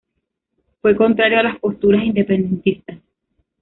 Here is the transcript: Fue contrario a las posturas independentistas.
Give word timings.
Fue 0.81 0.95
contrario 0.95 1.37
a 1.37 1.43
las 1.43 1.59
posturas 1.59 2.03
independentistas. 2.03 2.97